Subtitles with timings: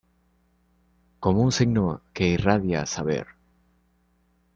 [1.19, 3.27] Como un signo que irradia saber.